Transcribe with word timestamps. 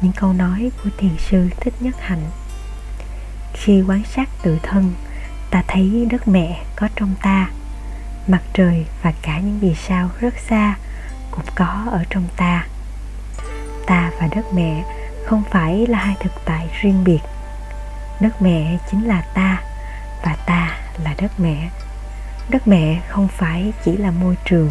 những 0.00 0.12
câu 0.12 0.32
nói 0.32 0.70
của 0.84 0.90
thiền 0.98 1.16
sư 1.18 1.48
thích 1.60 1.74
nhất 1.80 1.94
hạnh. 2.00 2.24
Khi 3.52 3.82
quan 3.88 4.02
sát 4.04 4.28
tự 4.42 4.58
thân, 4.62 4.92
ta 5.50 5.62
thấy 5.68 6.06
đất 6.10 6.28
mẹ 6.28 6.64
có 6.76 6.88
trong 6.96 7.14
ta, 7.22 7.50
mặt 8.26 8.42
trời 8.52 8.86
và 9.02 9.12
cả 9.22 9.38
những 9.38 9.58
vì 9.60 9.74
sao 9.74 10.10
rất 10.20 10.34
xa 10.48 10.76
cũng 11.30 11.44
có 11.54 11.86
ở 11.90 12.04
trong 12.10 12.24
ta. 12.36 12.66
Ta 13.86 14.10
và 14.20 14.28
đất 14.36 14.52
mẹ 14.54 14.84
không 15.26 15.42
phải 15.50 15.86
là 15.86 15.98
hai 15.98 16.16
thực 16.20 16.32
tại 16.44 16.68
riêng 16.80 17.04
biệt. 17.04 17.20
Đất 18.20 18.42
mẹ 18.42 18.78
chính 18.90 19.06
là 19.06 19.22
ta 19.34 19.62
và 20.24 20.36
ta 20.46 20.78
là 21.04 21.14
đất 21.18 21.40
mẹ. 21.40 21.70
Đất 22.48 22.68
mẹ 22.68 23.00
không 23.08 23.28
phải 23.28 23.72
chỉ 23.84 23.96
là 23.96 24.10
môi 24.10 24.36
trường. 24.44 24.70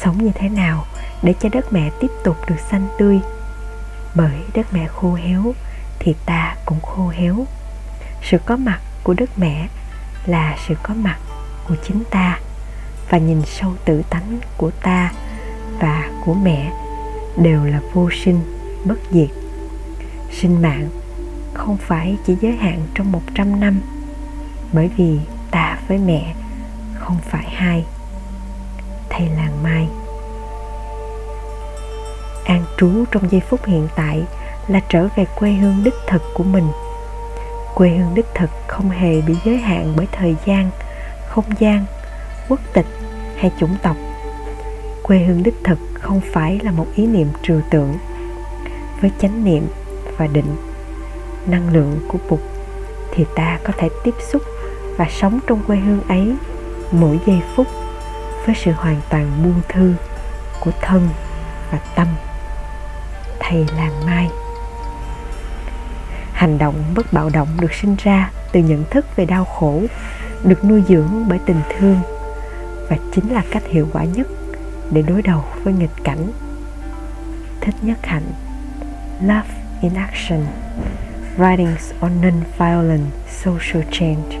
Sống 0.00 0.24
như 0.24 0.30
thế 0.34 0.48
nào 0.48 0.86
để 1.22 1.34
cho 1.40 1.48
đất 1.52 1.72
mẹ 1.72 1.90
tiếp 2.00 2.10
tục 2.24 2.36
được 2.48 2.60
xanh 2.70 2.88
tươi? 2.98 3.20
Bởi 4.14 4.40
đất 4.54 4.66
mẹ 4.72 4.86
khô 4.86 5.14
héo 5.14 5.54
thì 5.98 6.14
ta 6.26 6.56
cũng 6.66 6.80
khô 6.80 7.08
héo 7.08 7.46
sự 8.22 8.38
có 8.46 8.56
mặt 8.56 8.80
của 9.02 9.14
đất 9.14 9.30
mẹ 9.38 9.68
là 10.26 10.56
sự 10.68 10.74
có 10.82 10.94
mặt 10.94 11.18
của 11.68 11.74
chính 11.86 12.04
ta 12.10 12.38
và 13.10 13.18
nhìn 13.18 13.42
sâu 13.46 13.72
tự 13.84 14.02
tánh 14.10 14.38
của 14.56 14.70
ta 14.70 15.12
và 15.80 16.10
của 16.24 16.34
mẹ 16.34 16.72
đều 17.36 17.64
là 17.64 17.80
vô 17.92 18.08
sinh, 18.24 18.40
bất 18.84 18.98
diệt. 19.10 19.28
Sinh 20.32 20.62
mạng 20.62 20.88
không 21.54 21.76
phải 21.76 22.16
chỉ 22.26 22.36
giới 22.40 22.52
hạn 22.52 22.86
trong 22.94 23.12
100 23.12 23.60
năm 23.60 23.80
bởi 24.72 24.90
vì 24.96 25.18
ta 25.50 25.78
với 25.88 25.98
mẹ 25.98 26.34
không 26.94 27.16
phải 27.30 27.50
hai. 27.50 27.84
Thầy 29.10 29.28
làng 29.28 29.62
mai 29.62 29.88
An 32.48 32.64
trú 32.78 33.04
trong 33.10 33.30
giây 33.30 33.40
phút 33.48 33.66
hiện 33.66 33.88
tại 33.96 34.22
là 34.68 34.80
trở 34.88 35.08
về 35.16 35.26
quê 35.38 35.50
hương 35.50 35.84
đích 35.84 35.94
thực 36.06 36.22
của 36.34 36.44
mình. 36.44 36.68
Quê 37.74 37.88
hương 37.88 38.14
đích 38.14 38.34
thực 38.34 38.50
không 38.66 38.90
hề 38.90 39.20
bị 39.20 39.34
giới 39.44 39.56
hạn 39.56 39.92
bởi 39.96 40.06
thời 40.12 40.36
gian, 40.44 40.70
không 41.28 41.44
gian, 41.58 41.84
quốc 42.48 42.60
tịch 42.72 42.86
hay 43.36 43.52
chủng 43.60 43.76
tộc 43.82 43.96
quê 45.08 45.18
hương 45.18 45.42
đích 45.42 45.54
thực 45.64 45.78
không 45.94 46.20
phải 46.32 46.60
là 46.62 46.70
một 46.70 46.86
ý 46.94 47.06
niệm 47.06 47.28
trừu 47.42 47.60
tượng 47.70 47.94
với 49.00 49.10
chánh 49.20 49.44
niệm 49.44 49.66
và 50.16 50.26
định 50.26 50.56
năng 51.46 51.72
lượng 51.72 52.00
của 52.08 52.18
bụt 52.28 52.40
thì 53.12 53.24
ta 53.36 53.58
có 53.64 53.72
thể 53.78 53.88
tiếp 54.04 54.14
xúc 54.32 54.42
và 54.96 55.06
sống 55.10 55.40
trong 55.46 55.62
quê 55.66 55.76
hương 55.76 56.00
ấy 56.08 56.34
mỗi 56.92 57.18
giây 57.26 57.40
phút 57.56 57.66
với 58.46 58.54
sự 58.54 58.72
hoàn 58.72 59.00
toàn 59.10 59.30
buông 59.44 59.60
thư 59.68 59.94
của 60.60 60.70
thân 60.80 61.08
và 61.70 61.78
tâm 61.96 62.06
thầy 63.48 63.66
làng 63.76 64.06
mai. 64.06 64.28
Hành 66.32 66.58
động 66.58 66.74
bất 66.94 67.12
bạo 67.12 67.30
động 67.32 67.48
được 67.60 67.74
sinh 67.74 67.96
ra 67.98 68.30
từ 68.52 68.60
nhận 68.60 68.84
thức 68.90 69.16
về 69.16 69.24
đau 69.24 69.44
khổ, 69.44 69.82
được 70.44 70.64
nuôi 70.64 70.82
dưỡng 70.88 71.24
bởi 71.28 71.38
tình 71.46 71.60
thương, 71.78 72.00
và 72.88 72.96
chính 73.12 73.32
là 73.32 73.42
cách 73.50 73.62
hiệu 73.66 73.88
quả 73.92 74.04
nhất 74.04 74.26
để 74.90 75.02
đối 75.02 75.22
đầu 75.22 75.44
với 75.64 75.74
nghịch 75.74 76.04
cảnh. 76.04 76.32
Thích 77.60 77.74
nhất 77.82 77.98
hạnh, 78.02 78.32
love 79.20 79.54
in 79.82 79.94
action, 79.94 80.46
writings 81.38 81.92
on 82.00 82.12
non-violent 82.22 83.06
social 83.44 83.82
change. 83.90 84.38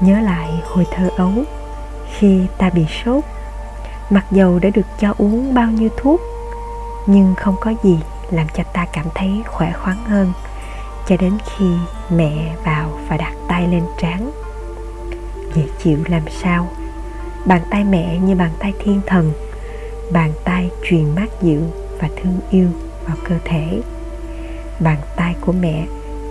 Nhớ 0.00 0.20
lại 0.20 0.48
hồi 0.64 0.86
thơ 0.94 1.10
ấu, 1.16 1.32
khi 2.18 2.46
ta 2.58 2.70
bị 2.70 2.86
sốt, 3.04 3.24
mặc 4.10 4.24
dầu 4.30 4.58
đã 4.58 4.70
được 4.74 4.86
cho 5.00 5.14
uống 5.18 5.54
bao 5.54 5.70
nhiêu 5.70 5.88
thuốc 5.96 6.20
nhưng 7.08 7.34
không 7.34 7.56
có 7.60 7.72
gì 7.82 7.98
làm 8.30 8.46
cho 8.54 8.62
ta 8.72 8.86
cảm 8.92 9.06
thấy 9.14 9.42
khỏe 9.46 9.72
khoắn 9.72 9.96
hơn, 10.08 10.32
cho 11.06 11.16
đến 11.16 11.32
khi 11.46 11.66
mẹ 12.10 12.54
vào 12.64 12.98
và 13.08 13.16
đặt 13.16 13.32
tay 13.48 13.68
lên 13.68 13.82
trán. 13.98 14.30
Dễ 15.54 15.62
chịu 15.82 15.98
làm 16.08 16.22
sao? 16.42 16.66
Bàn 17.46 17.60
tay 17.70 17.84
mẹ 17.84 18.18
như 18.18 18.34
bàn 18.34 18.50
tay 18.58 18.72
thiên 18.78 19.00
thần, 19.06 19.32
bàn 20.12 20.32
tay 20.44 20.70
truyền 20.84 21.14
mát 21.14 21.42
dịu 21.42 21.62
và 22.00 22.08
thương 22.16 22.40
yêu 22.50 22.68
vào 23.06 23.16
cơ 23.24 23.34
thể. 23.44 23.80
Bàn 24.80 24.98
tay 25.16 25.34
của 25.40 25.52
mẹ 25.52 25.86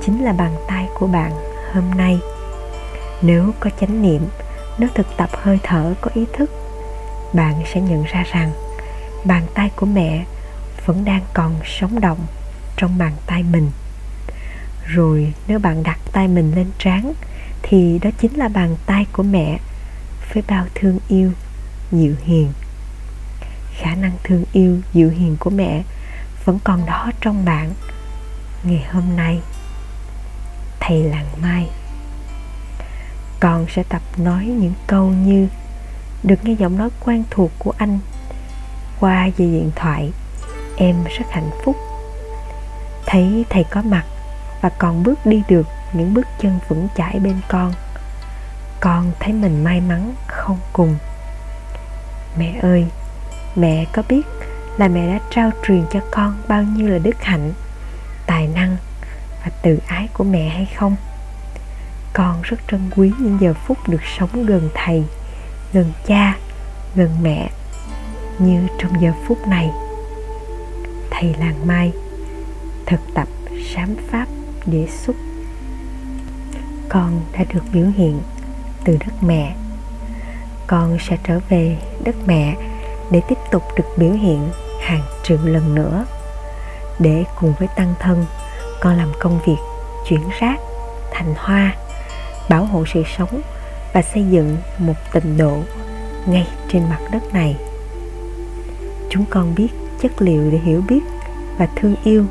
chính 0.05 0.23
là 0.23 0.33
bàn 0.33 0.55
tay 0.67 0.87
của 0.99 1.07
bạn 1.07 1.31
hôm 1.73 1.83
nay. 1.97 2.19
Nếu 3.21 3.51
có 3.59 3.69
chánh 3.81 4.01
niệm, 4.01 4.21
nếu 4.77 4.89
thực 4.95 5.07
tập 5.17 5.29
hơi 5.33 5.59
thở 5.63 5.93
có 6.01 6.11
ý 6.13 6.25
thức, 6.33 6.49
bạn 7.33 7.53
sẽ 7.73 7.81
nhận 7.81 8.03
ra 8.03 8.23
rằng 8.31 8.51
bàn 9.23 9.43
tay 9.53 9.71
của 9.75 9.85
mẹ 9.85 10.25
vẫn 10.87 11.05
đang 11.05 11.21
còn 11.33 11.55
sống 11.65 11.99
động 11.99 12.19
trong 12.77 12.97
bàn 12.97 13.13
tay 13.25 13.43
mình. 13.43 13.71
Rồi 14.85 15.33
nếu 15.47 15.59
bạn 15.59 15.83
đặt 15.83 15.99
tay 16.11 16.27
mình 16.27 16.55
lên 16.55 16.67
trán, 16.79 17.13
thì 17.61 17.99
đó 17.99 18.09
chính 18.17 18.37
là 18.37 18.47
bàn 18.47 18.75
tay 18.85 19.05
của 19.11 19.23
mẹ 19.23 19.59
với 20.33 20.43
bao 20.47 20.65
thương 20.75 20.99
yêu, 21.07 21.31
dịu 21.91 22.15
hiền. 22.23 22.51
Khả 23.77 23.95
năng 23.95 24.11
thương 24.23 24.43
yêu, 24.51 24.81
dịu 24.93 25.09
hiền 25.09 25.37
của 25.39 25.49
mẹ 25.49 25.83
vẫn 26.45 26.59
còn 26.63 26.85
đó 26.85 27.11
trong 27.21 27.45
bạn. 27.45 27.73
Ngày 28.63 28.85
hôm 28.91 29.15
nay, 29.15 29.41
thầy 30.79 31.03
làng 31.03 31.27
mai, 31.41 31.69
con 33.39 33.65
sẽ 33.69 33.83
tập 33.83 34.01
nói 34.17 34.45
những 34.45 34.73
câu 34.87 35.07
như, 35.09 35.47
được 36.23 36.43
nghe 36.43 36.53
giọng 36.53 36.77
nói 36.77 36.89
quen 37.05 37.23
thuộc 37.29 37.51
của 37.59 37.73
anh 37.77 37.99
qua 38.99 39.25
dây 39.25 39.47
điện 39.47 39.71
thoại 39.75 40.11
em 40.77 41.03
rất 41.03 41.25
hạnh 41.29 41.49
phúc. 41.63 41.75
Thấy 43.05 43.45
thầy 43.49 43.63
có 43.63 43.81
mặt 43.81 44.03
và 44.61 44.69
còn 44.69 45.03
bước 45.03 45.25
đi 45.25 45.43
được 45.47 45.67
những 45.93 46.13
bước 46.13 46.27
chân 46.41 46.59
vững 46.69 46.87
chãi 46.95 47.19
bên 47.19 47.35
con 47.47 47.73
con 48.79 49.11
thấy 49.19 49.33
mình 49.33 49.63
may 49.63 49.81
mắn 49.81 50.13
không 50.27 50.59
cùng. 50.73 50.95
Mẹ 52.37 52.59
ơi, 52.61 52.85
mẹ 53.55 53.85
có 53.93 54.03
biết 54.09 54.21
là 54.77 54.87
mẹ 54.87 55.07
đã 55.07 55.19
trao 55.29 55.51
truyền 55.67 55.83
cho 55.91 55.99
con 56.11 56.37
bao 56.47 56.63
nhiêu 56.63 56.87
là 56.87 56.97
đức 56.97 57.23
hạnh, 57.23 57.53
tài 58.25 58.47
năng 58.47 58.77
và 59.43 59.51
tự 59.61 59.79
ái 59.87 60.07
của 60.13 60.23
mẹ 60.23 60.49
hay 60.49 60.67
không? 60.75 60.95
Con 62.13 62.41
rất 62.41 62.57
trân 62.71 62.89
quý 62.95 63.11
những 63.19 63.37
giờ 63.41 63.53
phút 63.53 63.77
được 63.89 64.01
sống 64.17 64.45
gần 64.45 64.69
thầy, 64.73 65.03
gần 65.73 65.91
cha, 66.07 66.35
gần 66.95 67.09
mẹ. 67.21 67.49
Như 68.39 68.67
trong 68.79 69.01
giờ 69.01 69.11
phút 69.27 69.47
này 69.47 69.69
thầy 71.19 71.35
làng 71.39 71.67
mai 71.67 71.91
thực 72.85 72.99
tập 73.13 73.27
sám 73.75 73.95
pháp 74.11 74.25
để 74.65 74.87
xúc. 74.87 75.15
Con 76.89 77.21
đã 77.33 77.43
được 77.53 77.63
biểu 77.73 77.85
hiện 77.97 78.19
từ 78.83 78.97
đất 78.99 79.13
mẹ. 79.21 79.55
Con 80.67 80.97
sẽ 80.99 81.17
trở 81.23 81.39
về 81.49 81.77
đất 82.03 82.15
mẹ 82.25 82.55
để 83.11 83.21
tiếp 83.27 83.37
tục 83.51 83.63
được 83.77 83.83
biểu 83.97 84.11
hiện 84.11 84.49
hàng 84.81 85.01
triệu 85.23 85.37
lần 85.43 85.75
nữa. 85.75 86.05
Để 86.99 87.23
cùng 87.39 87.53
với 87.59 87.67
tăng 87.75 87.93
thân, 87.99 88.25
con 88.81 88.97
làm 88.97 89.11
công 89.19 89.39
việc 89.45 89.57
chuyển 90.09 90.29
rác, 90.39 90.59
thành 91.11 91.33
hoa, 91.37 91.75
bảo 92.49 92.65
hộ 92.65 92.83
sự 92.93 93.03
sống 93.17 93.41
và 93.93 94.01
xây 94.01 94.23
dựng 94.29 94.57
một 94.77 94.95
tịnh 95.13 95.37
độ 95.37 95.63
ngay 96.27 96.47
trên 96.71 96.89
mặt 96.89 96.99
đất 97.11 97.33
này. 97.33 97.55
Chúng 99.09 99.25
con 99.29 99.55
biết 99.55 99.69
chất 100.01 100.21
liệu 100.21 100.51
để 100.51 100.57
hiểu 100.57 100.83
biết 100.87 101.01
và 101.57 101.67
thương 101.75 101.95
yêu 102.03 102.25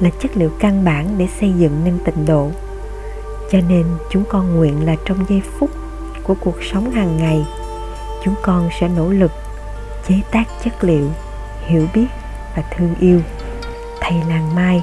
là 0.00 0.10
chất 0.20 0.36
liệu 0.36 0.50
căn 0.60 0.84
bản 0.84 1.18
để 1.18 1.28
xây 1.40 1.52
dựng 1.52 1.80
nên 1.84 1.98
tịnh 2.04 2.26
độ. 2.26 2.50
Cho 3.50 3.58
nên 3.68 3.84
chúng 4.10 4.24
con 4.28 4.56
nguyện 4.56 4.86
là 4.86 4.96
trong 5.04 5.24
giây 5.28 5.42
phút 5.58 5.70
của 6.22 6.34
cuộc 6.40 6.56
sống 6.72 6.90
hàng 6.90 7.16
ngày, 7.16 7.46
chúng 8.24 8.34
con 8.42 8.68
sẽ 8.80 8.88
nỗ 8.88 9.10
lực 9.10 9.30
chế 10.08 10.14
tác 10.30 10.44
chất 10.64 10.84
liệu, 10.84 11.10
hiểu 11.66 11.86
biết 11.94 12.06
và 12.56 12.62
thương 12.76 12.94
yêu. 13.00 13.20
Thầy 14.00 14.14
làng 14.28 14.54
mai 14.54 14.82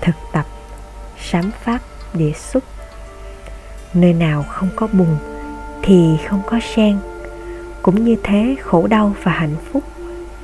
thực 0.00 0.14
tập, 0.32 0.46
sám 1.20 1.50
pháp 1.64 1.80
địa 2.14 2.32
xúc. 2.32 2.62
Nơi 3.94 4.12
nào 4.12 4.44
không 4.48 4.68
có 4.76 4.86
bùn 4.92 5.16
thì 5.82 6.16
không 6.28 6.42
có 6.46 6.60
sen. 6.74 6.98
Cũng 7.82 8.04
như 8.04 8.16
thế 8.22 8.56
khổ 8.60 8.86
đau 8.86 9.12
và 9.22 9.32
hạnh 9.32 9.56
phúc 9.72 9.82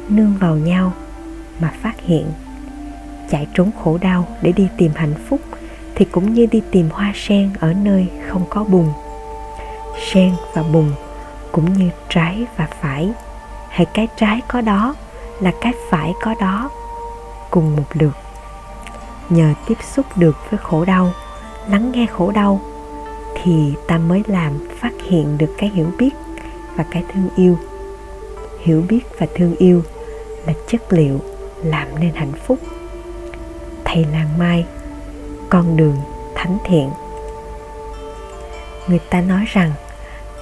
nương 0.09 0.35
vào 0.41 0.57
nhau 0.57 0.93
mà 1.61 1.73
phát 1.83 2.01
hiện. 2.01 2.27
Chạy 3.31 3.47
trốn 3.55 3.71
khổ 3.85 3.99
đau 4.01 4.29
để 4.43 4.53
đi 4.53 4.69
tìm 4.77 4.91
hạnh 4.95 5.15
phúc 5.29 5.41
thì 5.95 6.05
cũng 6.05 6.35
như 6.35 6.47
đi 6.47 6.63
tìm 6.71 6.89
hoa 6.93 7.13
sen 7.15 7.51
ở 7.61 7.73
nơi 7.73 8.07
không 8.29 8.45
có 8.51 8.65
bùn. 8.65 8.87
Sen 10.13 10.33
và 10.55 10.63
bùn 10.63 10.93
cũng 11.53 11.73
như 11.73 11.91
trái 12.09 12.45
và 12.57 12.69
phải. 12.81 13.11
Hay 13.69 13.87
cái 13.95 14.09
trái 14.17 14.41
có 14.49 14.61
đó 14.61 14.95
là 15.41 15.53
cái 15.61 15.73
phải 15.91 16.13
có 16.23 16.35
đó. 16.41 16.71
Cùng 17.51 17.77
một 17.77 17.85
lượt. 17.93 18.17
Nhờ 19.29 19.53
tiếp 19.69 19.79
xúc 19.95 20.07
được 20.17 20.37
với 20.51 20.59
khổ 20.63 20.85
đau, 20.85 21.13
lắng 21.69 21.93
nghe 21.95 22.07
khổ 22.07 22.31
đau 22.31 22.61
thì 23.43 23.73
ta 23.89 23.99
mới 23.99 24.23
làm 24.27 24.53
phát 24.81 24.93
hiện 25.09 25.39
được 25.39 25.55
cái 25.59 25.69
hiểu 25.69 25.87
biết 25.99 26.11
và 26.77 26.85
cái 26.91 27.05
thương 27.13 27.29
yêu. 27.37 27.59
Hiểu 28.61 28.85
biết 28.89 29.01
và 29.19 29.27
thương 29.37 29.57
yêu 29.57 29.83
là 30.47 30.53
chất 30.69 30.93
liệu 30.93 31.21
làm 31.65 32.01
nên 32.01 32.15
hạnh 32.15 32.33
phúc. 32.47 32.59
Thầy 33.85 34.05
làng 34.13 34.39
mai, 34.39 34.67
con 35.51 35.77
đường 35.77 35.97
thánh 36.35 36.59
thiện. 36.65 36.91
Người 38.89 39.01
ta 39.11 39.21
nói 39.21 39.45
rằng, 39.49 39.73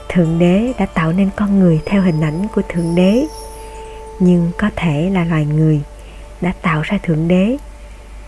thượng 0.09 0.39
đế 0.39 0.73
đã 0.79 0.87
tạo 0.87 1.13
nên 1.13 1.31
con 1.37 1.59
người 1.59 1.81
theo 1.87 2.03
hình 2.03 2.21
ảnh 2.21 2.47
của 2.55 2.63
thượng 2.69 2.95
đế. 2.95 3.27
Nhưng 4.19 4.51
có 4.59 4.71
thể 4.77 5.11
là 5.11 5.25
loài 5.25 5.45
người 5.45 5.81
đã 6.41 6.53
tạo 6.63 6.83
ra 6.83 6.99
thượng 7.03 7.29
đế 7.29 7.57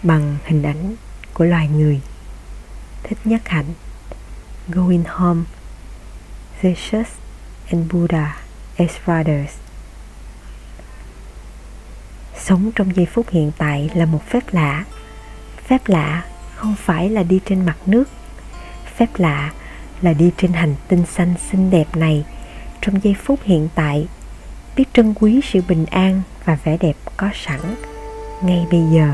bằng 0.02 0.36
hình 0.44 0.62
ảnh 0.62 0.96
của 1.34 1.44
loài 1.44 1.68
người. 1.68 2.00
Thích 3.02 3.18
nhất 3.24 3.48
hạnh 3.48 3.74
going 4.68 5.04
home 5.08 5.42
Jesus 6.62 7.04
and 7.70 7.92
Buddha 7.92 8.36
as 8.76 8.90
fathers 9.06 9.69
sống 12.44 12.72
trong 12.76 12.96
giây 12.96 13.06
phút 13.06 13.30
hiện 13.30 13.52
tại 13.58 13.90
là 13.94 14.06
một 14.06 14.20
phép 14.28 14.44
lạ. 14.52 14.84
Phép 15.66 15.80
lạ 15.86 16.24
không 16.54 16.74
phải 16.78 17.08
là 17.10 17.22
đi 17.22 17.40
trên 17.44 17.66
mặt 17.66 17.76
nước. 17.86 18.08
Phép 18.96 19.08
lạ 19.16 19.50
là 20.02 20.12
đi 20.12 20.30
trên 20.36 20.52
hành 20.52 20.74
tinh 20.88 21.06
xanh 21.06 21.34
xinh 21.50 21.70
đẹp 21.70 21.96
này. 21.96 22.24
Trong 22.80 23.00
giây 23.02 23.14
phút 23.24 23.40
hiện 23.42 23.68
tại, 23.74 24.06
biết 24.76 24.84
trân 24.92 25.14
quý 25.20 25.40
sự 25.44 25.60
bình 25.68 25.86
an 25.86 26.22
và 26.44 26.58
vẻ 26.64 26.76
đẹp 26.80 26.96
có 27.16 27.30
sẵn 27.34 27.60
ngay 28.42 28.66
bây 28.70 28.82
giờ. 28.92 29.12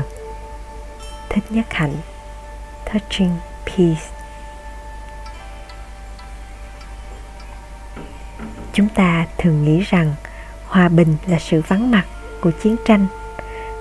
Thích 1.29 1.43
nhất 1.49 1.65
hạnh. 1.73 1.95
Touching 2.85 3.31
peace. 3.65 4.09
Chúng 8.73 8.89
ta 8.89 9.25
thường 9.37 9.65
nghĩ 9.65 9.83
rằng 9.89 10.15
hòa 10.65 10.89
bình 10.89 11.15
là 11.27 11.39
sự 11.39 11.61
vắng 11.67 11.91
mặt 11.91 12.05
của 12.41 12.51
chiến 12.51 12.75
tranh, 12.85 13.05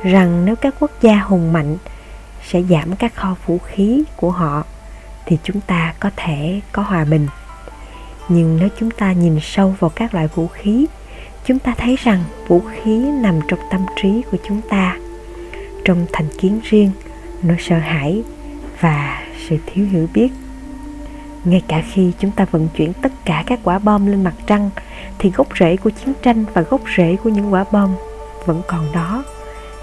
rằng 0.03 0.45
nếu 0.45 0.57
các 0.57 0.75
quốc 0.81 0.91
gia 1.01 1.17
hùng 1.17 1.53
mạnh 1.53 1.77
sẽ 2.47 2.63
giảm 2.63 2.97
các 2.97 3.15
kho 3.15 3.37
vũ 3.47 3.59
khí 3.59 4.03
của 4.17 4.31
họ, 4.31 4.65
thì 5.27 5.39
chúng 5.43 5.61
ta 5.61 5.95
có 6.01 6.11
thể 6.17 6.61
có 6.73 6.83
hòa 6.83 7.05
bình. 7.05 7.29
Nhưng 8.29 8.57
nếu 8.61 8.69
chúng 8.79 8.91
ta 8.91 9.13
nhìn 9.13 9.39
sâu 9.43 9.75
vào 9.79 9.91
các 9.95 10.15
loại 10.15 10.29
vũ 10.35 10.47
khí, 10.47 10.87
chúng 11.45 11.59
ta 11.59 11.75
thấy 11.79 11.97
rằng 11.97 12.25
vũ 12.49 12.61
khí 12.61 12.99
nằm 12.99 13.41
trong 13.49 13.59
tâm 13.71 13.87
trí 13.97 14.23
của 14.31 14.39
chúng 14.49 14.61
ta. 14.71 14.97
Trong 15.85 16.07
thành 16.13 16.29
kiến 16.39 16.61
riêng 16.65 16.91
nỗi 17.43 17.57
sợ 17.61 17.79
hãi 17.79 18.23
và 18.81 19.23
sự 19.49 19.57
thiếu 19.67 19.87
hiểu 19.87 20.09
biết. 20.15 20.29
Ngay 21.45 21.63
cả 21.69 21.83
khi 21.93 22.13
chúng 22.19 22.31
ta 22.31 22.45
vận 22.45 22.69
chuyển 22.77 22.93
tất 22.93 23.13
cả 23.25 23.45
các 23.47 23.61
quả 23.63 23.79
bom 23.79 24.07
lên 24.07 24.25
mặt 24.25 24.35
trăng, 24.47 24.71
thì 25.19 25.31
gốc 25.31 25.47
rễ 25.61 25.77
của 25.77 25.91
chiến 25.91 26.15
tranh 26.23 26.45
và 26.55 26.63
gốc 26.63 26.81
rễ 26.97 27.17
của 27.17 27.31
những 27.31 27.53
quả 27.53 27.65
bom 27.73 27.91
vẫn 28.47 28.63
còn 28.67 28.93
đó 28.93 29.25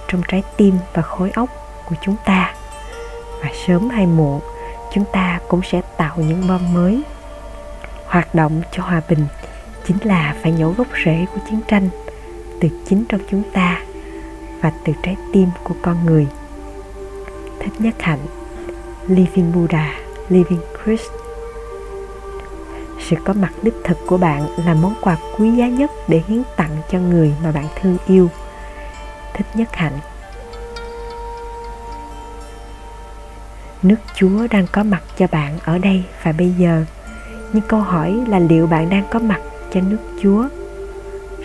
trong 0.07 0.21
trái 0.27 0.43
tim 0.57 0.75
và 0.93 1.01
khối 1.01 1.31
óc 1.31 1.49
của 1.89 1.95
chúng 2.01 2.15
ta. 2.25 2.53
Và 3.41 3.49
sớm 3.67 3.89
hay 3.89 4.05
muộn, 4.05 4.41
chúng 4.93 5.05
ta 5.11 5.39
cũng 5.47 5.61
sẽ 5.63 5.81
tạo 5.97 6.15
những 6.17 6.47
bom 6.47 6.73
mới. 6.73 7.01
Hoạt 8.05 8.35
động 8.35 8.61
cho 8.71 8.83
hòa 8.83 9.01
bình 9.09 9.25
chính 9.87 9.97
là 10.03 10.35
phải 10.41 10.51
nhổ 10.51 10.71
gốc 10.77 10.87
rễ 11.05 11.25
của 11.33 11.39
chiến 11.49 11.59
tranh 11.67 11.89
từ 12.61 12.69
chính 12.89 13.05
trong 13.09 13.21
chúng 13.31 13.43
ta 13.53 13.81
và 14.61 14.71
từ 14.85 14.93
trái 15.03 15.15
tim 15.33 15.49
của 15.63 15.75
con 15.81 16.05
người. 16.05 16.27
Thích 17.59 17.73
nhất 17.79 17.95
hạnh, 17.99 18.25
living 19.07 19.51
buddha, 19.53 19.93
living 20.29 20.61
christ 20.83 21.11
sự 23.09 23.15
có 23.25 23.33
mặt 23.33 23.53
đích 23.61 23.73
thực 23.83 23.97
của 24.07 24.17
bạn 24.17 24.47
là 24.65 24.73
món 24.73 24.93
quà 25.01 25.17
quý 25.37 25.51
giá 25.51 25.67
nhất 25.67 25.91
để 26.07 26.21
hiến 26.27 26.43
tặng 26.55 26.77
cho 26.91 26.99
người 26.99 27.33
mà 27.43 27.51
bạn 27.51 27.65
thương 27.81 27.97
yêu 28.07 28.29
thích 29.33 29.45
nhất 29.53 29.69
hạnh. 29.75 29.99
Nước 33.83 33.95
chúa 34.15 34.47
đang 34.51 34.67
có 34.71 34.83
mặt 34.83 35.03
cho 35.17 35.27
bạn 35.31 35.57
ở 35.63 35.77
đây 35.77 36.03
và 36.23 36.31
bây 36.31 36.51
giờ. 36.51 36.85
Nhưng 37.53 37.63
câu 37.67 37.79
hỏi 37.79 38.23
là 38.27 38.39
liệu 38.39 38.67
bạn 38.67 38.89
đang 38.89 39.03
có 39.11 39.19
mặt 39.19 39.41
cho 39.73 39.81
nước 39.81 39.97
chúa? 40.21 40.47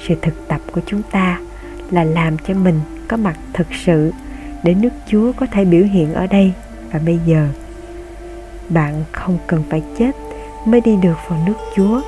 Sự 0.07 0.15
thực 0.23 0.49
tập 0.49 0.61
của 0.73 0.81
chúng 0.87 1.03
ta 1.03 1.41
là 1.91 2.05
làm 2.05 2.39
cho 2.39 2.55
mình 2.55 2.81
có 3.09 3.17
mặt 3.17 3.37
thực 3.53 3.67
sự 3.85 4.13
để 4.63 4.75
nước 4.75 4.93
chúa 5.07 5.33
có 5.33 5.47
thể 5.47 5.65
biểu 5.65 5.85
hiện 5.85 6.15
ở 6.15 6.27
đây 6.27 6.53
và 6.93 7.01
bây 7.07 7.19
giờ. 7.27 7.49
Bạn 8.69 9.05
không 9.13 9.39
cần 9.47 9.63
phải 9.71 9.83
chết 9.99 10.13
mới 10.65 10.81
đi 10.81 10.97
được 10.97 11.17
vào 11.29 11.43
nước 11.47 11.57
chúa. 11.77 12.01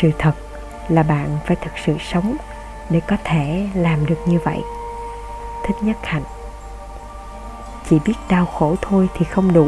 Sự 0.00 0.10
thật 0.18 0.32
là 0.88 1.02
bạn 1.02 1.38
phải 1.46 1.56
thực 1.56 1.72
sự 1.86 1.94
sống 2.12 2.36
để 2.90 3.00
có 3.08 3.16
thể 3.24 3.68
làm 3.74 4.06
được 4.06 4.18
như 4.26 4.38
vậy 4.44 4.58
thích 5.68 5.76
nhất 5.82 5.96
hạnh. 6.02 6.24
Chỉ 7.90 7.98
biết 8.04 8.14
đau 8.30 8.46
khổ 8.46 8.74
thôi 8.82 9.08
thì 9.18 9.24
không 9.24 9.52
đủ. 9.52 9.66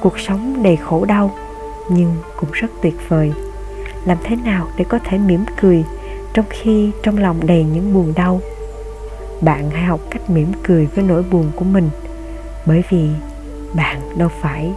Cuộc 0.00 0.18
sống 0.18 0.62
đầy 0.62 0.76
khổ 0.76 1.04
đau, 1.04 1.30
nhưng 1.88 2.16
cũng 2.36 2.50
rất 2.52 2.68
tuyệt 2.82 2.94
vời. 3.08 3.32
Làm 4.04 4.18
thế 4.24 4.36
nào 4.36 4.68
để 4.76 4.84
có 4.88 4.98
thể 5.04 5.18
mỉm 5.18 5.44
cười 5.60 5.84
trong 6.34 6.44
khi 6.50 6.90
trong 7.02 7.18
lòng 7.18 7.46
đầy 7.46 7.64
những 7.64 7.94
buồn 7.94 8.12
đau? 8.16 8.40
Bạn 9.40 9.70
hãy 9.70 9.82
học 9.82 10.00
cách 10.10 10.30
mỉm 10.30 10.52
cười 10.62 10.86
với 10.86 11.04
nỗi 11.04 11.22
buồn 11.22 11.50
của 11.56 11.64
mình, 11.64 11.90
bởi 12.66 12.82
vì 12.90 13.08
bạn 13.74 14.18
đâu 14.18 14.28
phải 14.40 14.72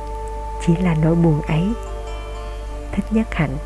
chỉ 0.68 0.76
là 0.76 0.96
nỗi 1.04 1.16
buồn 1.16 1.42
ấy. 1.42 1.64
Thích 2.92 3.06
nhất 3.12 3.28
hạnh. 3.32 3.58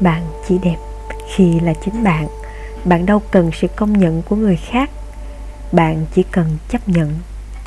Bạn 0.00 0.22
chỉ 0.48 0.58
đẹp 0.58 0.76
khi 1.34 1.60
là 1.60 1.74
chính 1.84 2.04
bạn 2.04 2.28
bạn 2.84 3.06
đâu 3.06 3.22
cần 3.30 3.50
sự 3.52 3.68
công 3.76 3.98
nhận 3.98 4.22
của 4.22 4.36
người 4.36 4.56
khác. 4.56 4.90
Bạn 5.72 6.06
chỉ 6.14 6.22
cần 6.22 6.58
chấp 6.68 6.88
nhận 6.88 7.18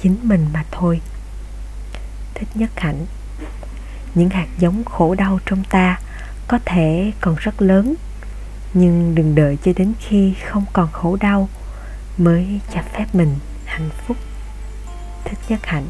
chính 0.01 0.18
mình 0.24 0.45
mà 0.54 0.63
thôi. 0.71 1.01
Thích 2.33 2.48
nhất 2.56 2.69
hạnh. 2.75 3.06
Những 4.15 4.30
hạt 4.30 4.48
giống 4.60 4.83
khổ 4.83 5.15
đau 5.15 5.39
trong 5.45 5.63
ta 5.63 6.00
có 6.48 6.60
thể 6.65 7.12
còn 7.21 7.36
rất 7.36 7.62
lớn, 7.62 7.95
nhưng 8.74 9.15
đừng 9.15 9.36
đợi 9.36 9.57
cho 9.63 9.71
đến 9.75 9.94
khi 10.00 10.33
không 10.45 10.65
còn 10.74 10.92
khổ 10.92 11.18
đau 11.19 11.50
mới 12.18 12.59
cho 12.74 12.81
phép 12.94 13.06
mình 13.13 13.36
hạnh 13.66 13.89
phúc. 14.07 14.18
Thích 15.25 15.39
nhất 15.50 15.59
hạnh. 15.66 15.86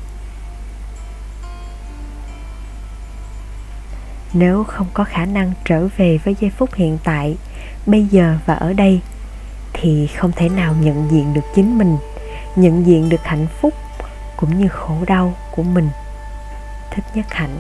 Nếu 4.34 4.64
không 4.64 4.88
có 4.94 5.04
khả 5.04 5.26
năng 5.26 5.54
trở 5.66 5.88
về 5.98 6.20
với 6.24 6.36
giây 6.40 6.52
phút 6.58 6.74
hiện 6.74 6.98
tại, 7.04 7.38
bây 7.86 8.06
giờ 8.06 8.38
và 8.46 8.54
ở 8.54 8.74
đây 8.74 9.02
thì 9.74 10.08
không 10.08 10.32
thể 10.32 10.50
nào 10.50 10.76
nhận 10.80 11.08
diện 11.12 11.34
được 11.34 11.46
chính 11.56 11.78
mình, 11.78 11.98
nhận 12.56 12.86
diện 12.86 13.10
được 13.10 13.24
hạnh 13.24 13.48
phúc 13.62 13.74
cũng 14.38 14.60
như 14.60 14.68
khổ 14.68 14.96
đau 15.06 15.34
của 15.56 15.64
mình. 15.64 15.90
Thích 16.92 17.06
nhất 17.16 17.26
hạnh. 17.30 17.60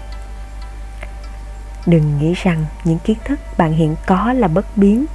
Đừng 1.85 2.19
nghĩ 2.19 2.33
rằng 2.33 2.65
những 2.83 2.99
kiến 2.99 3.17
thức 3.25 3.39
bạn 3.57 3.73
hiện 3.73 3.95
có 4.05 4.33
là 4.33 4.47
bất 4.47 4.77
biến. 4.77 5.05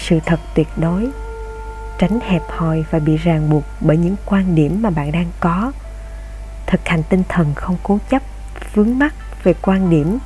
Sự 0.00 0.20
thật 0.26 0.40
tuyệt 0.54 0.68
đối. 0.76 1.08
Tránh 1.98 2.20
hẹp 2.20 2.42
hòi 2.48 2.84
và 2.90 2.98
bị 2.98 3.16
ràng 3.16 3.50
buộc 3.50 3.64
bởi 3.80 3.96
những 3.96 4.16
quan 4.26 4.54
điểm 4.54 4.82
mà 4.82 4.90
bạn 4.90 5.12
đang 5.12 5.30
có. 5.40 5.72
Thực 6.66 6.88
hành 6.88 7.02
tinh 7.02 7.22
thần 7.28 7.54
không 7.54 7.76
cố 7.82 7.98
chấp, 8.10 8.22
vướng 8.74 8.98
mắc 8.98 9.14
về 9.44 9.54
quan 9.62 9.90
điểm 9.90 10.18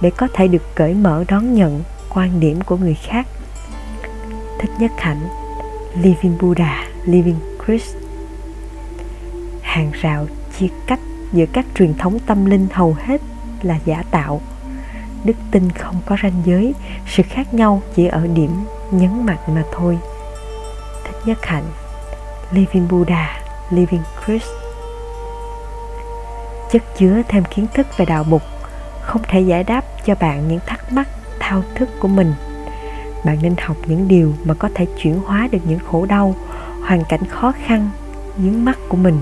để 0.00 0.10
có 0.10 0.28
thể 0.34 0.48
được 0.48 0.74
cởi 0.74 0.94
mở 0.94 1.24
đón 1.28 1.54
nhận 1.54 1.82
quan 2.14 2.40
điểm 2.40 2.60
của 2.60 2.76
người 2.76 2.96
khác. 3.02 3.26
Thích 4.60 4.70
nhất 4.78 4.90
hạnh 4.98 5.45
living 6.02 6.38
buddha, 6.40 6.84
living 7.04 7.36
christ. 7.66 7.96
Hàng 9.62 9.90
rào 9.92 10.26
chia 10.58 10.66
cách 10.86 11.00
giữa 11.32 11.44
các 11.52 11.64
truyền 11.74 11.94
thống 11.94 12.18
tâm 12.26 12.44
linh 12.44 12.66
hầu 12.72 12.96
hết 13.04 13.20
là 13.62 13.78
giả 13.84 14.02
tạo. 14.10 14.40
Đức 15.24 15.36
tin 15.50 15.70
không 15.72 16.00
có 16.06 16.16
ranh 16.22 16.42
giới, 16.44 16.74
sự 17.06 17.22
khác 17.22 17.54
nhau 17.54 17.82
chỉ 17.94 18.06
ở 18.06 18.26
điểm 18.26 18.50
nhấn 18.90 19.26
mạnh 19.26 19.38
mà 19.48 19.62
thôi. 19.72 19.98
Thích 21.04 21.16
nhất 21.24 21.46
hạnh, 21.46 21.64
living 22.52 22.88
buddha, 22.88 23.40
living 23.70 24.02
christ. 24.26 24.50
Chất 26.72 26.82
chứa 26.98 27.22
thêm 27.28 27.44
kiến 27.44 27.66
thức 27.74 27.86
về 27.96 28.04
đạo 28.04 28.24
mục, 28.24 28.42
không 29.00 29.22
thể 29.28 29.40
giải 29.40 29.64
đáp 29.64 29.84
cho 30.06 30.14
bạn 30.14 30.48
những 30.48 30.60
thắc 30.66 30.92
mắc, 30.92 31.08
thao 31.38 31.62
thức 31.74 31.88
của 32.00 32.08
mình 32.08 32.32
bạn 33.26 33.38
nên 33.42 33.54
học 33.62 33.76
những 33.86 34.08
điều 34.08 34.32
mà 34.44 34.54
có 34.54 34.68
thể 34.74 34.86
chuyển 35.02 35.20
hóa 35.24 35.48
được 35.52 35.58
những 35.64 35.78
khổ 35.90 36.06
đau, 36.06 36.34
hoàn 36.82 37.04
cảnh 37.04 37.24
khó 37.30 37.52
khăn, 37.66 37.90
vướng 38.36 38.64
mắt 38.64 38.78
của 38.88 38.96
mình. 38.96 39.18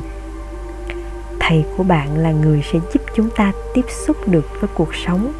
Thầy 1.41 1.65
của 1.77 1.83
bạn 1.83 2.19
là 2.19 2.31
người 2.31 2.63
sẽ 2.73 2.79
giúp 2.93 3.03
chúng 3.17 3.31
ta 3.31 3.53
tiếp 3.75 3.85
xúc 4.07 4.17
được 4.29 4.49
với 4.61 4.71
cuộc 4.75 4.95
sống, 4.95 5.33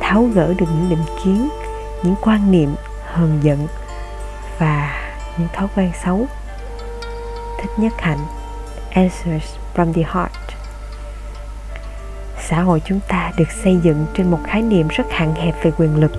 tháo 0.00 0.22
gỡ 0.34 0.54
được 0.58 0.66
những 0.70 0.90
định 0.90 1.04
kiến, 1.24 1.48
những 2.02 2.14
quan 2.22 2.50
niệm, 2.50 2.74
hờn 3.06 3.38
giận 3.42 3.66
và 4.58 4.94
những 5.38 5.48
thói 5.54 5.68
quen 5.76 5.90
xấu. 6.04 6.26
Thích 7.60 7.70
nhất 7.76 7.92
hạnh, 7.98 8.26
answers 8.94 9.56
from 9.74 9.92
the 9.92 10.02
heart. 10.02 10.32
Xã 12.48 12.60
hội 12.60 12.82
chúng 12.84 13.00
ta 13.08 13.32
được 13.36 13.50
xây 13.64 13.78
dựng 13.82 14.06
trên 14.14 14.30
một 14.30 14.38
khái 14.44 14.62
niệm 14.62 14.88
rất 14.88 15.04
hạn 15.10 15.34
hẹp 15.34 15.64
về 15.64 15.70
quyền 15.78 15.96
lực 15.96 16.12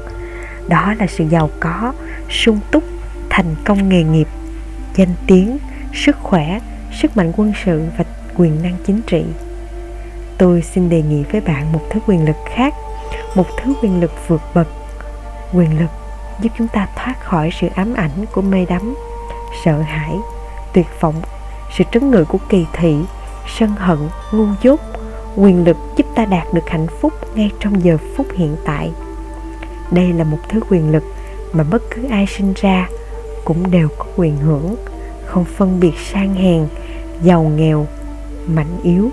đó 0.68 0.94
là 1.00 1.08
sự 1.08 1.26
giàu 1.30 1.50
có, 1.60 1.94
sung 2.30 2.60
túc, 2.72 2.84
thành 3.30 3.56
công 3.66 3.90
nghề 3.90 4.04
nghiệp, 4.04 4.28
danh 4.96 5.14
tiếng, 5.28 5.58
sức 5.94 6.18
khỏe, 6.20 6.60
sức 7.02 7.18
mạnh 7.18 7.32
quân 7.38 7.54
sự 7.66 7.84
và 7.98 8.06
quyền 8.38 8.64
năng 8.64 8.76
chính 8.86 9.02
trị. 9.08 9.26
Tôi 10.38 10.62
xin 10.62 10.90
đề 10.90 11.02
nghị 11.02 11.24
với 11.24 11.42
bạn 11.42 11.72
một 11.74 11.82
thứ 11.90 12.00
quyền 12.08 12.26
lực 12.26 12.36
khác, 12.56 12.74
một 13.36 13.48
thứ 13.58 13.74
quyền 13.82 14.00
lực 14.00 14.12
vượt 14.28 14.42
bậc, 14.54 14.68
quyền 15.54 15.80
lực 15.80 15.90
giúp 16.42 16.50
chúng 16.58 16.68
ta 16.68 16.88
thoát 16.96 17.16
khỏi 17.20 17.50
sự 17.62 17.68
ám 17.76 17.94
ảnh 17.94 18.26
của 18.32 18.42
mê 18.42 18.66
đắm, 18.66 18.96
sợ 19.66 19.82
hãi, 19.82 20.16
tuyệt 20.74 20.88
vọng, 21.00 21.22
sự 21.78 21.84
trấn 21.92 22.12
ngự 22.12 22.26
của 22.26 22.38
kỳ 22.50 22.66
thị, 22.74 22.96
sân 23.60 23.70
hận, 23.70 23.98
ngu 24.32 24.46
dốt. 24.62 24.80
Quyền 25.36 25.64
lực 25.64 25.78
giúp 25.98 26.06
ta 26.16 26.26
đạt 26.26 26.48
được 26.54 26.70
hạnh 26.70 26.88
phúc 27.02 27.14
ngay 27.36 27.52
trong 27.60 27.84
giờ 27.84 27.98
phút 28.18 28.28
hiện 28.34 28.56
tại 28.66 28.92
đây 29.94 30.14
là 30.14 30.24
một 30.24 30.40
thứ 30.50 30.60
quyền 30.70 30.92
lực 30.92 31.04
mà 31.54 31.64
bất 31.64 31.82
cứ 31.90 32.08
ai 32.10 32.28
sinh 32.38 32.54
ra 32.56 32.90
cũng 33.46 33.72
đều 33.72 33.90
có 33.98 34.06
quyền 34.16 34.38
hưởng. 34.38 34.76
Không 35.26 35.46
phân 35.46 35.80
biệt 35.80 35.94
sang 36.12 36.36
hèn, 36.36 36.68
giàu 37.24 37.44
nghèo, 37.44 37.88
mạnh 38.48 38.80
yếu. 38.84 39.10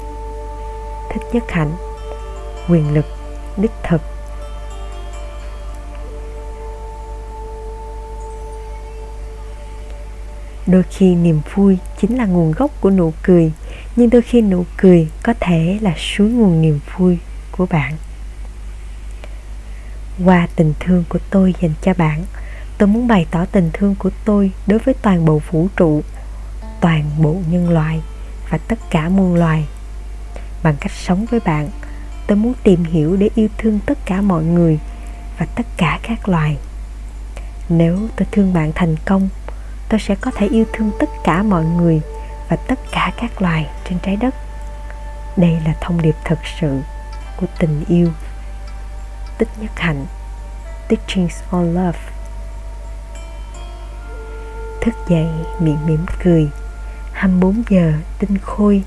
Thích 1.10 1.22
nhất 1.32 1.44
hạnh, 1.49 1.72
quyền 2.68 2.94
lực, 2.94 3.04
đích 3.56 3.70
thực. 3.82 4.00
Đôi 10.66 10.82
khi 10.82 11.14
niềm 11.14 11.40
vui 11.54 11.78
chính 12.00 12.18
là 12.18 12.26
nguồn 12.26 12.52
gốc 12.52 12.70
của 12.80 12.90
nụ 12.90 13.12
cười, 13.22 13.52
nhưng 13.96 14.10
đôi 14.10 14.22
khi 14.22 14.40
nụ 14.40 14.64
cười 14.76 15.08
có 15.22 15.34
thể 15.40 15.78
là 15.80 15.94
suối 15.96 16.28
nguồn 16.30 16.62
niềm 16.62 16.80
vui 16.96 17.18
của 17.52 17.66
bạn 17.70 17.92
qua 20.24 20.48
tình 20.56 20.74
thương 20.80 21.04
của 21.08 21.18
tôi 21.30 21.54
dành 21.60 21.72
cho 21.82 21.94
bạn. 21.94 22.24
Tôi 22.78 22.88
muốn 22.88 23.08
bày 23.08 23.26
tỏ 23.30 23.44
tình 23.44 23.70
thương 23.72 23.94
của 23.98 24.10
tôi 24.24 24.50
đối 24.66 24.78
với 24.78 24.94
toàn 25.02 25.24
bộ 25.24 25.40
vũ 25.50 25.68
trụ, 25.76 26.02
toàn 26.80 27.10
bộ 27.18 27.36
nhân 27.50 27.70
loại 27.70 28.00
và 28.50 28.58
tất 28.58 28.78
cả 28.90 29.08
muôn 29.08 29.34
loài. 29.34 29.66
Bằng 30.62 30.76
cách 30.80 30.92
sống 30.92 31.26
với 31.30 31.40
bạn, 31.40 31.68
tôi 32.26 32.36
muốn 32.36 32.54
tìm 32.62 32.84
hiểu 32.84 33.16
để 33.16 33.30
yêu 33.34 33.48
thương 33.58 33.78
tất 33.86 33.98
cả 34.06 34.20
mọi 34.20 34.44
người 34.44 34.78
và 35.38 35.46
tất 35.46 35.66
cả 35.76 35.98
các 36.02 36.28
loài. 36.28 36.56
Nếu 37.68 37.98
tôi 38.16 38.26
thương 38.32 38.54
bạn 38.54 38.72
thành 38.74 38.96
công, 39.04 39.28
tôi 39.88 40.00
sẽ 40.00 40.14
có 40.14 40.30
thể 40.36 40.48
yêu 40.48 40.64
thương 40.72 40.90
tất 41.00 41.10
cả 41.24 41.42
mọi 41.42 41.64
người 41.64 42.00
và 42.48 42.56
tất 42.56 42.78
cả 42.92 43.12
các 43.16 43.42
loài 43.42 43.66
trên 43.88 43.98
trái 43.98 44.16
đất. 44.16 44.34
Đây 45.36 45.58
là 45.66 45.74
thông 45.80 46.02
điệp 46.02 46.14
thật 46.24 46.38
sự 46.60 46.80
của 47.36 47.46
tình 47.58 47.84
yêu 47.88 48.08
tích 49.40 49.49
nhất 49.61 49.70
hạnh, 49.76 50.06
teachings 50.88 51.42
on 51.50 51.75
love. 51.75 51.99
Thức 54.80 54.94
dậy, 55.09 55.28
miệng 55.61 55.87
mỉm 55.87 56.06
cười. 56.23 56.49
24 57.12 57.62
giờ, 57.68 57.92
tinh 58.18 58.38
khôi. 58.42 58.82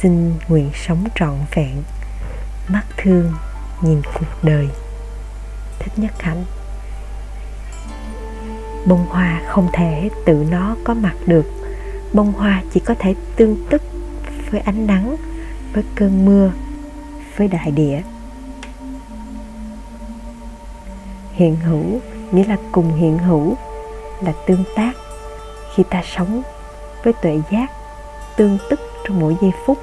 Xin 0.00 0.34
nguyện 0.48 0.70
sống 0.74 1.04
trọn 1.14 1.34
vẹn. 1.54 1.82
Mắt 2.68 2.82
thương, 2.96 3.32
nhìn 3.80 4.02
cuộc 4.14 4.44
đời. 4.44 4.68
Thích 5.78 5.92
nhất 5.96 6.12
hạnh. 6.22 6.44
Bông 8.86 9.06
hoa 9.08 9.42
không 9.48 9.68
thể 9.72 10.10
tự 10.26 10.46
nó 10.50 10.76
có 10.84 10.94
mặt 10.94 11.14
được. 11.26 11.46
Bông 12.12 12.32
hoa 12.32 12.62
chỉ 12.72 12.80
có 12.80 12.94
thể 12.98 13.14
tương 13.36 13.66
tức 13.70 13.82
với 14.50 14.60
ánh 14.60 14.86
nắng, 14.86 15.16
với 15.72 15.84
cơn 15.94 16.24
mưa, 16.24 16.52
với 17.36 17.48
đại 17.48 17.70
địa. 17.70 18.02
Hiện 21.36 21.56
hữu 21.56 22.00
nghĩa 22.32 22.44
là 22.44 22.56
cùng 22.72 22.96
hiện 22.96 23.18
hữu, 23.18 23.54
là 24.20 24.32
tương 24.46 24.64
tác. 24.76 24.92
Khi 25.74 25.82
ta 25.90 26.02
sống 26.16 26.42
với 27.04 27.12
tuệ 27.12 27.40
giác 27.50 27.66
tương 28.36 28.58
tức 28.70 28.80
trong 29.04 29.20
mỗi 29.20 29.36
giây 29.42 29.52
phút, 29.66 29.78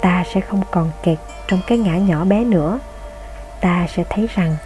ta 0.00 0.24
sẽ 0.34 0.40
không 0.40 0.62
còn 0.70 0.90
kẹt 1.02 1.18
trong 1.48 1.60
cái 1.66 1.78
ngã 1.78 1.96
nhỏ 1.96 2.24
bé 2.24 2.44
nữa. 2.44 2.78
Ta 3.60 3.86
sẽ 3.94 4.04
thấy 4.10 4.26
rằng 4.34 4.56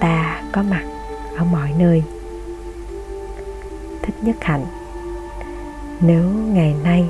ta 0.00 0.42
có 0.52 0.62
mặt 0.62 0.82
ở 1.36 1.44
mọi 1.44 1.70
nơi. 1.78 2.02
Thích 4.02 4.14
nhất 4.22 4.36
hạnh, 4.40 4.64
nếu 6.00 6.22
ngày 6.52 6.74
nay 6.84 7.04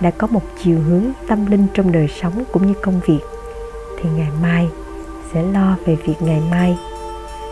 đã 0.00 0.10
có 0.10 0.26
một 0.26 0.42
chiều 0.64 0.78
hướng 0.80 1.04
tâm 1.28 1.46
linh 1.46 1.66
trong 1.74 1.92
đời 1.92 2.08
sống 2.22 2.44
cũng 2.52 2.66
như 2.66 2.74
công 2.82 3.00
việc, 3.06 3.20
thì 3.98 4.10
ngày 4.16 4.30
mai 4.42 4.68
sẽ 5.32 5.42
lo 5.42 5.76
về 5.84 5.94
việc 5.94 6.22
ngày 6.22 6.40
mai 6.50 6.78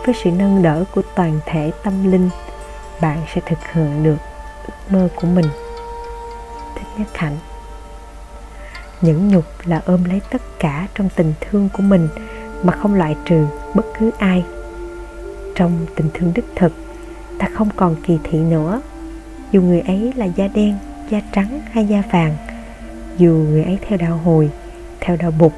với 0.07 0.15
sự 0.25 0.31
nâng 0.31 0.63
đỡ 0.63 0.85
của 0.95 1.03
toàn 1.15 1.41
thể 1.47 1.73
tâm 1.85 2.13
linh, 2.13 2.31
bạn 3.01 3.19
sẽ 3.35 3.41
thực 3.47 3.59
hiện 3.73 4.03
được 4.03 4.17
ước 4.67 4.75
mơ 4.91 5.09
của 5.17 5.27
mình. 5.27 5.47
Thích 6.75 6.89
nhất 6.99 7.09
hạnh 7.15 7.37
nhẫn 9.01 9.29
nhục 9.29 9.45
là 9.65 9.83
ôm 9.87 10.05
lấy 10.05 10.21
tất 10.31 10.43
cả 10.59 10.87
trong 10.95 11.09
tình 11.17 11.33
thương 11.41 11.69
của 11.73 11.83
mình 11.83 12.09
mà 12.63 12.73
không 12.73 12.95
loại 12.95 13.17
trừ 13.25 13.47
bất 13.75 13.87
cứ 13.99 14.11
ai. 14.19 14.45
Trong 15.55 15.87
tình 15.97 16.11
thương 16.15 16.33
đích 16.35 16.45
thực, 16.57 16.73
ta 17.39 17.49
không 17.55 17.69
còn 17.77 17.97
kỳ 18.07 18.19
thị 18.25 18.39
nữa. 18.39 18.81
Dù 19.53 19.63
người 19.63 19.81
ấy 19.81 20.13
là 20.17 20.25
da 20.25 20.49
đen, 20.49 20.79
da 21.11 21.21
trắng 21.33 21.61
hay 21.73 21.87
da 21.87 22.03
vàng, 22.13 22.37
dù 23.19 23.31
người 23.31 23.65
ấy 23.65 23.79
theo 23.89 23.99
đạo 23.99 24.21
hồi, 24.25 24.51
theo 25.01 25.17
đạo 25.17 25.33
bục, 25.39 25.53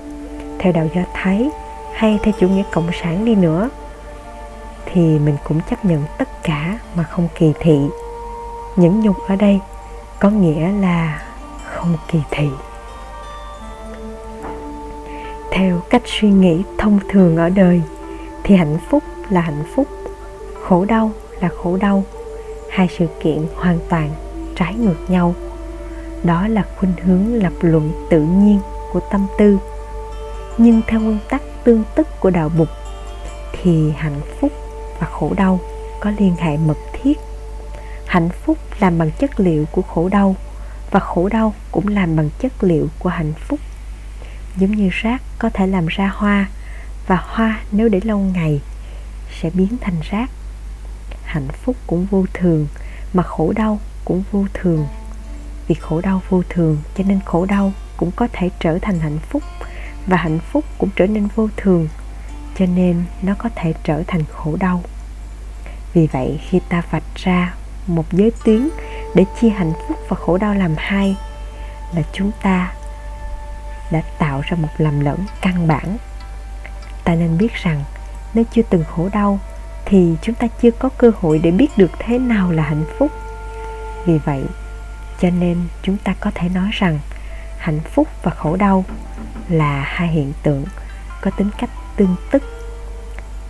theo 0.59 0.73
đạo 0.73 0.89
do 0.95 1.03
thái 1.15 1.49
hay 1.95 2.19
theo 2.23 2.35
chủ 2.41 2.49
nghĩa 2.49 2.63
cộng 2.73 2.91
sản 3.03 3.25
đi 3.25 3.35
nữa 3.35 3.71
thì 4.93 5.19
mình 5.19 5.37
cũng 5.45 5.61
chấp 5.71 5.85
nhận 5.85 6.05
tất 6.19 6.29
cả 6.43 6.79
mà 6.95 7.03
không 7.03 7.29
kỳ 7.39 7.53
thị. 7.61 7.79
Nhẫn 8.77 9.01
nhục 9.01 9.17
ở 9.29 9.37
đây 9.37 9.61
có 10.21 10.31
nghĩa 10.31 10.73
là 10.73 11.23
không 11.65 11.97
kỳ 12.13 12.19
thị. 12.31 12.49
Theo 15.51 15.81
cách 15.91 16.03
suy 16.05 16.31
nghĩ 16.31 16.63
thông 16.79 16.99
thường 17.11 17.37
ở 17.37 17.49
đời, 17.49 17.83
thì 18.45 18.57
hạnh 18.57 18.79
phúc 18.91 19.03
là 19.31 19.41
hạnh 19.41 19.65
phúc, 19.75 19.89
khổ 20.63 20.85
đau 20.85 21.11
là 21.41 21.49
khổ 21.63 21.77
đau. 21.77 22.05
Hai 22.71 22.89
sự 22.99 23.07
kiện 23.21 23.47
hoàn 23.57 23.79
toàn 23.89 24.11
trái 24.57 24.75
ngược 24.75 25.11
nhau. 25.11 25.35
Đó 26.23 26.49
là 26.49 26.65
khuynh 26.79 26.93
hướng 27.03 27.43
lập 27.43 27.53
luận 27.61 28.07
tự 28.11 28.21
nhiên 28.21 28.61
của 28.93 29.01
tâm 29.11 29.27
tư. 29.39 29.59
Nhưng 30.59 30.81
theo 30.87 31.01
nguyên 31.01 31.19
tắc 31.29 31.43
tương 31.65 31.85
tức 31.95 32.07
của 32.21 32.31
đạo 32.31 32.51
bục 32.59 32.69
thì 33.53 33.93
hạnh 33.97 34.21
phúc 34.41 34.53
và 35.01 35.07
khổ 35.07 35.33
đau 35.37 35.61
có 36.01 36.11
liên 36.19 36.37
hệ 36.39 36.57
mật 36.57 36.79
thiết. 36.93 37.19
Hạnh 38.07 38.29
phúc 38.45 38.59
làm 38.81 38.99
bằng 38.99 39.11
chất 39.11 39.41
liệu 39.41 39.65
của 39.73 39.83
khổ 39.83 40.09
đau, 40.09 40.37
và 40.91 41.01
khổ 41.01 41.29
đau 41.29 41.55
cũng 41.73 41.89
làm 41.89 42.17
bằng 42.17 42.31
chất 42.39 42.65
liệu 42.65 42.89
của 42.99 43.09
hạnh 43.09 43.33
phúc. 43.33 43.61
Giống 44.57 44.73
như 44.73 44.89
rác 44.93 45.23
có 45.39 45.51
thể 45.51 45.67
làm 45.67 45.87
ra 45.87 46.13
hoa, 46.15 46.49
và 47.07 47.17
hoa 47.17 47.61
nếu 47.73 47.89
để 47.89 48.01
lâu 48.05 48.19
ngày 48.19 48.61
sẽ 49.41 49.51
biến 49.51 49.77
thành 49.81 50.01
rác. 50.11 50.31
Hạnh 51.25 51.49
phúc 51.63 51.77
cũng 51.87 52.07
vô 52.11 52.25
thường, 52.35 52.67
mà 53.13 53.23
khổ 53.23 53.53
đau 53.57 53.81
cũng 54.05 54.23
vô 54.33 54.47
thường. 54.55 54.87
Vì 55.69 55.75
khổ 55.75 56.01
đau 56.01 56.23
vô 56.29 56.43
thường 56.49 56.79
cho 56.97 57.05
nên 57.05 57.21
khổ 57.25 57.45
đau 57.45 57.73
cũng 57.97 58.11
có 58.11 58.29
thể 58.33 58.51
trở 58.61 58.79
thành 58.79 59.01
hạnh 59.01 59.19
phúc, 59.29 59.43
và 60.07 60.17
hạnh 60.17 60.39
phúc 60.53 60.65
cũng 60.79 60.89
trở 60.97 61.07
nên 61.07 61.29
vô 61.35 61.49
thường 61.57 61.89
cho 62.59 62.67
nên 62.67 63.05
nó 63.23 63.35
có 63.39 63.49
thể 63.55 63.75
trở 63.85 64.03
thành 64.07 64.25
khổ 64.33 64.57
đau. 64.61 64.83
Vì 65.93 66.07
vậy, 66.07 66.41
khi 66.49 66.61
ta 66.69 66.83
vạch 66.91 67.15
ra 67.17 67.55
một 67.87 68.13
giới 68.13 68.33
tuyến 68.45 68.69
để 69.15 69.25
chia 69.41 69.49
hạnh 69.49 69.73
phúc 69.89 69.99
và 70.09 70.17
khổ 70.17 70.39
đau 70.39 70.55
làm 70.55 70.75
hai, 70.77 71.17
là 71.95 72.03
chúng 72.13 72.31
ta 72.43 72.73
đã 73.93 74.03
tạo 74.19 74.41
ra 74.45 74.57
một 74.57 74.69
lầm 74.79 75.01
lẫn 75.01 75.25
căn 75.41 75.69
bản. 75.69 75.97
Ta 77.05 77.15
nên 77.15 77.39
biết 77.39 77.55
rằng, 77.55 77.85
nếu 78.35 78.45
chưa 78.53 78.63
từng 78.71 78.85
khổ 78.85 79.09
đau, 79.13 79.39
thì 79.85 80.17
chúng 80.23 80.35
ta 80.35 80.47
chưa 80.63 80.71
có 80.71 80.89
cơ 80.89 81.11
hội 81.21 81.39
để 81.39 81.51
biết 81.51 81.79
được 81.79 81.91
thế 81.99 82.19
nào 82.19 82.53
là 82.53 82.63
hạnh 82.63 82.85
phúc. 82.99 83.13
Vì 84.07 84.19
vậy, 84.19 84.43
cho 85.21 85.31
nên 85.31 85.59
chúng 85.83 85.97
ta 85.97 86.15
có 86.21 86.31
thể 86.35 86.49
nói 86.49 86.69
rằng, 86.73 86.99
hạnh 87.59 87.81
phúc 87.81 88.09
và 88.23 88.31
khổ 88.31 88.57
đau 88.57 88.85
là 89.49 89.83
hai 89.87 90.09
hiện 90.09 90.33
tượng 90.43 90.65
có 91.21 91.31
tính 91.31 91.51
cách 91.59 91.71
tương 91.99 92.17
tức. 92.31 92.43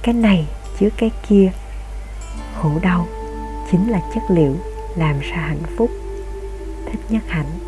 Cái 0.02 0.14
này 0.14 0.46
chứa 0.78 0.88
cái 0.96 1.10
kia. 1.28 1.52
Khổ 2.62 2.70
đau 2.82 3.06
chính 3.70 3.90
là 3.90 4.00
chất 4.14 4.22
liệu 4.28 4.56
làm 4.96 5.20
ra 5.20 5.36
hạnh 5.36 5.62
phúc. 5.76 5.90
Thích 6.86 7.00
nhất 7.08 7.22
hạnh. 7.28 7.67